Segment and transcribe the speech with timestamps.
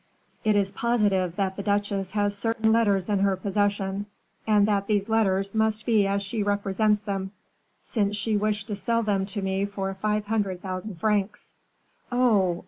[0.43, 4.07] It is positive that the duchesse has certain letters in her possession,
[4.47, 7.33] and that these letters must be as she represents them,
[7.81, 11.53] since she wished to sell them to me for five hundred thousand francs."
[12.11, 12.59] "Oh!